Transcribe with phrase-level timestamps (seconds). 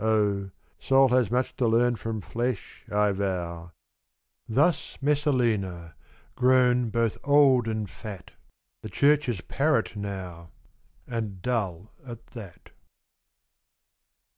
[0.00, 0.48] O!
[0.80, 3.72] soul has much to learn from flesh, I vow.'
[4.48, 5.94] Thus Messalina,
[6.36, 8.30] grown both old and fat,—
[8.82, 10.52] The Church's parrot now,
[11.06, 12.70] and dull at that.